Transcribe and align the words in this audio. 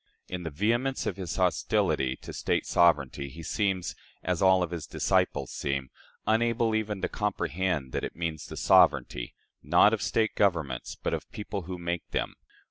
In 0.27 0.41
the 0.41 0.49
vehemence 0.49 1.05
of 1.05 1.17
his 1.17 1.35
hostility 1.35 2.15
to 2.23 2.33
State 2.33 2.65
sovereignty, 2.65 3.29
he 3.29 3.43
seems 3.43 3.95
as 4.23 4.41
all 4.41 4.63
of 4.63 4.71
his 4.71 4.87
disciples 4.87 5.51
seem 5.51 5.91
unable 6.25 6.73
even 6.73 7.03
to 7.03 7.07
comprehend 7.07 7.91
that 7.91 8.03
it 8.03 8.15
means 8.15 8.47
the 8.47 8.57
sovereignty, 8.57 9.35
not 9.61 9.93
of 9.93 10.01
State 10.01 10.33
governments, 10.33 10.95
but 10.95 11.13
of 11.13 11.29
people 11.31 11.61
who 11.69 11.77
make 11.77 12.09
them. 12.09 12.33